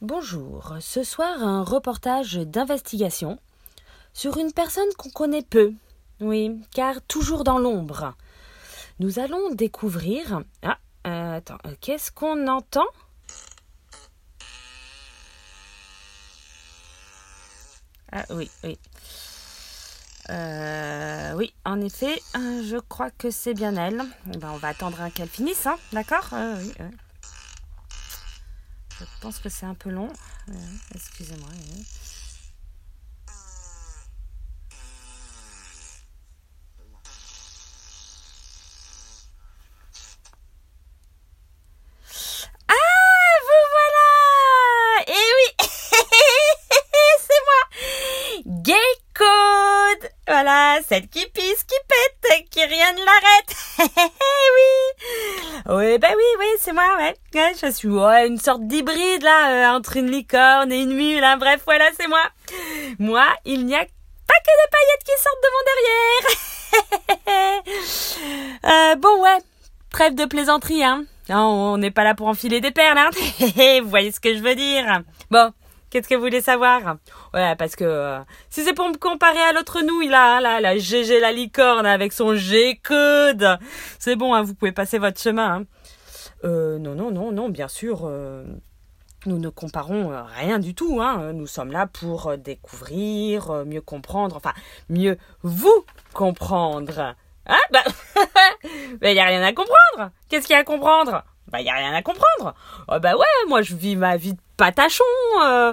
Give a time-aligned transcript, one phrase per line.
[0.00, 3.36] Bonjour, ce soir un reportage d'investigation
[4.12, 5.72] sur une personne qu'on connaît peu.
[6.20, 8.14] Oui, car toujours dans l'ombre.
[9.00, 10.42] Nous allons découvrir.
[10.62, 12.86] Ah, euh, attends, euh, qu'est-ce qu'on entend?
[18.12, 18.78] Ah oui, oui.
[20.30, 24.04] Euh, oui, en effet, je crois que c'est bien elle.
[24.26, 26.28] Ben, on va attendre hein, qu'elle finisse, hein, d'accord?
[28.98, 30.12] Je pense que c'est un peu long.
[30.48, 30.52] Euh,
[30.94, 31.48] Excusez-moi.
[31.52, 31.84] oui.
[43.40, 44.08] Vous voilà
[45.36, 45.66] oui
[47.26, 47.62] C'est moi
[48.62, 48.74] Gay
[49.14, 53.56] Code Voilà, celle qui pisse, qui pète, qui rien ne l'arrête
[55.70, 57.14] Oui, bah oui, oui, c'est moi, ouais.
[57.34, 61.22] Ouais, je suis ouais, une sorte d'hybride, là, euh, entre une licorne et une mule,
[61.22, 61.36] hein.
[61.36, 62.22] bref, voilà, c'est moi.
[62.98, 66.44] Moi, il n'y a pas que des paillettes qui sortent de mon derrière
[68.64, 69.38] Euh, bon, ouais,
[69.90, 71.04] trêve de plaisanterie, hein.
[71.28, 73.10] On n'est pas là pour enfiler des perles, hein.
[73.82, 75.02] Vous voyez ce que je veux dire.
[75.30, 75.52] Bon,
[75.90, 76.96] qu'est-ce que vous voulez savoir?
[77.34, 78.18] Ouais, parce que euh,
[78.50, 81.86] si c'est pour me comparer à l'autre nouille, là, hein, là, la GG la licorne
[81.86, 83.58] avec son G-code,
[83.98, 85.60] c'est bon, hein, vous pouvez passer votre chemin.
[85.60, 85.64] Hein.
[86.44, 88.02] Euh, non, non, non, non, bien sûr.
[88.04, 88.44] euh,
[89.26, 91.00] nous ne comparons euh, rien du tout.
[91.00, 91.32] Hein.
[91.32, 94.52] Nous sommes là pour découvrir, mieux comprendre, enfin,
[94.88, 97.14] mieux vous comprendre.
[97.46, 97.58] Hein?
[97.72, 97.82] Bah,
[99.02, 100.12] il n'y a rien à comprendre.
[100.28, 101.24] Qu'est-ce qu'il y a à comprendre?
[101.50, 102.54] Bah, n'y a rien à comprendre.
[102.88, 105.04] Oh, bah ouais, moi je vis ma vie de patachon,
[105.44, 105.72] euh,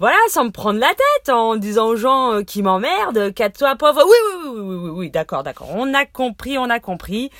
[0.00, 3.76] voilà, sans me prendre la tête, en disant aux gens euh, qui m'emmerdent, qu'à toi
[3.76, 4.02] pauvre.
[4.04, 5.68] Oui, oui, oui, oui, oui, oui, d'accord, d'accord.
[5.70, 7.30] On a compris, on a compris.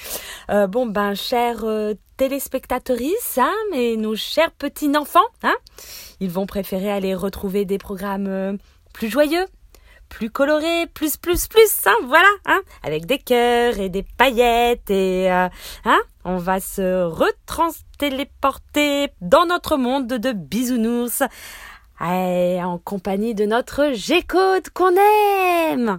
[0.51, 5.57] Euh, bon, ben, chers euh, téléspectatrices, hein, mais nos chers petits enfants, hein,
[6.21, 8.53] ils vont préférer aller retrouver des programmes euh,
[8.93, 9.47] plus joyeux,
[10.13, 15.33] plus colorés, plus, plus, plus, hein, voilà, hein, avec des cœurs et des paillettes et,
[15.33, 15.49] euh,
[15.87, 21.23] hein, on va se retrans-téléporter dans notre monde de bisounours,
[22.03, 24.95] eh, en compagnie de notre G-code qu'on
[25.71, 25.97] aime.